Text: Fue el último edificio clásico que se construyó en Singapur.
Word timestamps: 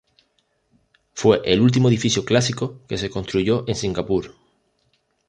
Fue 1.13 1.41
el 1.45 1.61
último 1.61 1.87
edificio 1.87 2.25
clásico 2.25 2.81
que 2.87 2.97
se 2.97 3.11
construyó 3.11 3.65
en 3.67 3.75
Singapur. 3.75 4.33